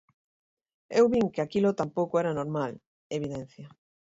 "Eu 0.99 1.05
vin 1.13 1.25
que 1.33 1.41
aquilo 1.43 1.77
tampouco 1.79 2.15
era 2.21 2.37
normal", 2.39 2.71
evidencia. 3.17 3.67